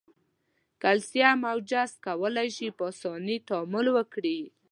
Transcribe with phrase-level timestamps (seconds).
[0.81, 4.39] کلسیم او جست کولای شي په آساني تعامل وکړي.